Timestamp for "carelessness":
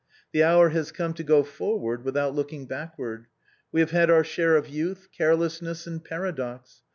5.15-5.85